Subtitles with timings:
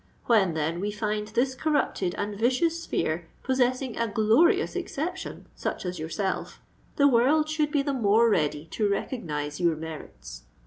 [0.25, 5.99] When, then, we find this corrupted and vicious sphere possessing a glorious exception such as
[5.99, 6.59] yourself,
[6.95, 10.41] the world should be the more ready to recognise your merits.